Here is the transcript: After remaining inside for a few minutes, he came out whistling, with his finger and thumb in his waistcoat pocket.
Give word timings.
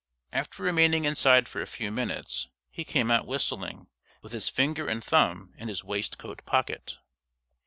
After 0.31 0.63
remaining 0.63 1.05
inside 1.05 1.47
for 1.47 1.61
a 1.61 1.67
few 1.67 1.91
minutes, 1.91 2.49
he 2.71 2.83
came 2.83 3.11
out 3.11 3.27
whistling, 3.27 3.85
with 4.23 4.31
his 4.33 4.49
finger 4.49 4.87
and 4.87 5.03
thumb 5.03 5.53
in 5.59 5.67
his 5.67 5.83
waistcoat 5.83 6.43
pocket. 6.43 6.97